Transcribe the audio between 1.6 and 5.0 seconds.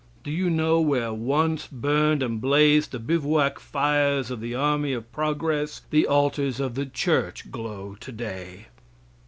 burned and blazed the bivouac fires of the army